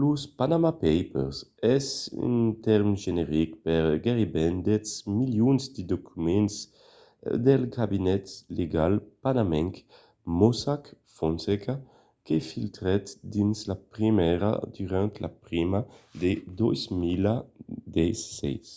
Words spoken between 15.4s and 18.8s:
prima de 2016